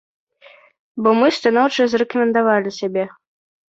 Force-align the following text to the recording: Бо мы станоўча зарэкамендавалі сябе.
Бо 1.03 1.09
мы 1.21 1.27
станоўча 1.39 1.83
зарэкамендавалі 1.95 2.79
сябе. 2.83 3.03